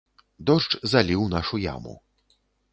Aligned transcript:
Дождж 0.49 0.73
заліў 0.95 1.21
нашу 1.37 1.55
яму. 1.73 1.95